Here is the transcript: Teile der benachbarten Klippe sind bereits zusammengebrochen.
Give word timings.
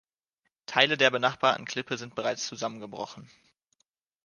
Teile 0.65 0.97
der 0.97 1.11
benachbarten 1.11 1.65
Klippe 1.65 1.95
sind 1.95 2.15
bereits 2.15 2.47
zusammengebrochen. 2.47 3.29